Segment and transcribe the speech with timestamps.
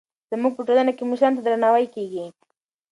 [0.31, 2.25] زموږ په ټولنه کې مشرانو ته درناوی کېږي.